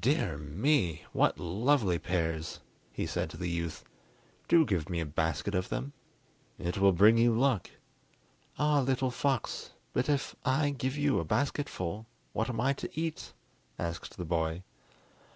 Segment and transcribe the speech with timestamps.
[0.00, 2.58] "Dear me; what lovely pears!"
[2.92, 3.84] he said to the youth.
[4.48, 5.92] "Do give me a basket of them.
[6.58, 7.70] It will bring you luck!"
[8.58, 13.32] "Ah, little fox, but if I give you a basketful, what am I to eat?"
[13.78, 14.64] asked the boy.